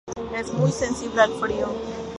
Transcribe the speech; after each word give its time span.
Es 0.35 0.51
muy 0.51 0.71
sensible 0.71 1.21
al 1.21 1.31
frío. 1.33 1.67